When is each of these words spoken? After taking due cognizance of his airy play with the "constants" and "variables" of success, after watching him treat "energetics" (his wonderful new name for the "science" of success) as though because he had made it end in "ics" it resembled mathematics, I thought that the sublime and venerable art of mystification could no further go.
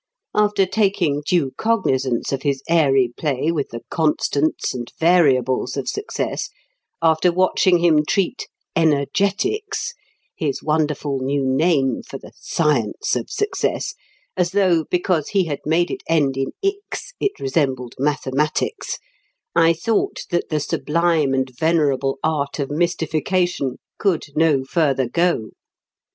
After 0.33 0.65
taking 0.65 1.21
due 1.27 1.51
cognizance 1.59 2.31
of 2.31 2.41
his 2.41 2.63
airy 2.67 3.13
play 3.15 3.51
with 3.51 3.69
the 3.69 3.81
"constants" 3.91 4.73
and 4.73 4.91
"variables" 4.99 5.77
of 5.77 5.87
success, 5.87 6.49
after 7.03 7.31
watching 7.31 7.77
him 7.77 8.03
treat 8.03 8.47
"energetics" 8.75 9.93
(his 10.35 10.63
wonderful 10.63 11.19
new 11.19 11.43
name 11.45 12.01
for 12.01 12.17
the 12.17 12.31
"science" 12.35 13.15
of 13.15 13.29
success) 13.29 13.93
as 14.35 14.53
though 14.53 14.85
because 14.89 15.27
he 15.29 15.43
had 15.45 15.59
made 15.67 15.91
it 15.91 16.01
end 16.09 16.35
in 16.35 16.51
"ics" 16.65 17.13
it 17.19 17.39
resembled 17.39 17.93
mathematics, 17.99 18.97
I 19.55 19.71
thought 19.73 20.21
that 20.31 20.49
the 20.49 20.59
sublime 20.59 21.35
and 21.35 21.51
venerable 21.59 22.17
art 22.23 22.57
of 22.57 22.71
mystification 22.71 23.75
could 23.99 24.25
no 24.35 24.63
further 24.63 25.07
go. 25.07 25.51